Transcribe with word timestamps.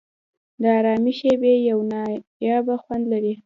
د 0.61 0.63
آرامۍ 0.77 1.13
شېبې 1.19 1.53
یو 1.69 1.79
نایابه 1.91 2.75
خوند 2.83 3.03
لري. 3.11 3.33